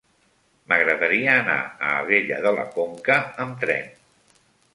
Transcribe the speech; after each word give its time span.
M'agradaria 0.71 1.35
anar 1.41 1.57
a 1.65 1.91
Abella 1.99 2.41
de 2.47 2.55
la 2.57 2.65
Conca 2.79 3.19
amb 3.45 3.61
tren. 3.67 3.95